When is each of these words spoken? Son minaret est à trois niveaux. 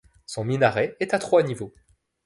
Son 0.25 0.45
minaret 0.45 0.97
est 0.99 1.13
à 1.13 1.19
trois 1.19 1.43
niveaux. 1.43 1.75